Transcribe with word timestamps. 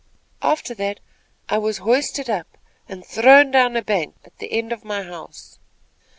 After 0.41 0.73
that, 0.73 0.99
I 1.47 1.59
was 1.59 1.77
hoisted 1.77 2.27
up 2.27 2.57
and 2.89 3.05
thrown 3.05 3.51
down 3.51 3.75
a 3.77 3.83
bank, 3.83 4.15
at 4.25 4.35
the 4.39 4.51
end 4.51 4.71
of 4.71 4.83
my 4.83 5.03
house. 5.03 5.59